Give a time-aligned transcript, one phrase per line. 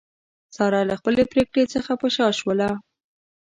[0.55, 2.69] ساره له خپلې پرېکړې څخه په شا شوله.